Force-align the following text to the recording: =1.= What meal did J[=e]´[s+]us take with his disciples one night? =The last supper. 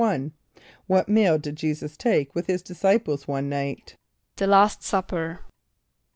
=1.= 0.01 0.31
What 0.87 1.07
meal 1.07 1.37
did 1.37 1.57
J[=e]´[s+]us 1.57 1.95
take 1.95 2.33
with 2.33 2.47
his 2.47 2.63
disciples 2.63 3.27
one 3.27 3.49
night? 3.49 3.97
=The 4.37 4.47
last 4.47 4.81
supper. 4.81 5.41